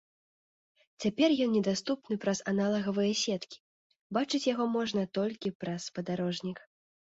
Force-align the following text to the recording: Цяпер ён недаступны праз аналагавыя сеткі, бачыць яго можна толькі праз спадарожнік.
Цяпер 1.03 1.29
ён 1.45 1.49
недаступны 1.57 2.17
праз 2.23 2.41
аналагавыя 2.53 3.13
сеткі, 3.25 3.57
бачыць 4.19 4.43
яго 4.53 4.69
можна 4.79 5.07
толькі 5.21 5.55
праз 5.63 5.89
спадарожнік. 5.93 6.57